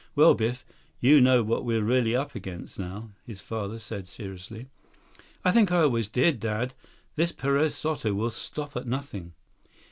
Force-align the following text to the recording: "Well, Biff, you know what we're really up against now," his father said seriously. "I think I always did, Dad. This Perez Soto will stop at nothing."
"Well, 0.15 0.33
Biff, 0.33 0.65
you 0.99 1.21
know 1.21 1.43
what 1.43 1.63
we're 1.63 1.83
really 1.83 2.15
up 2.15 2.33
against 2.33 2.79
now," 2.79 3.11
his 3.23 3.39
father 3.39 3.77
said 3.77 4.07
seriously. 4.07 4.65
"I 5.45 5.51
think 5.51 5.71
I 5.71 5.81
always 5.83 6.09
did, 6.09 6.39
Dad. 6.39 6.73
This 7.15 7.31
Perez 7.31 7.75
Soto 7.75 8.11
will 8.15 8.31
stop 8.31 8.75
at 8.75 8.87
nothing." 8.87 9.33